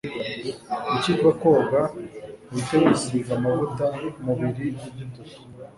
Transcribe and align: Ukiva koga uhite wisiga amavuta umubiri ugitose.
Ukiva 0.95 1.29
koga 1.41 1.81
uhite 2.49 2.75
wisiga 2.83 3.31
amavuta 3.39 3.85
umubiri 4.19 4.65
ugitose. 4.87 5.37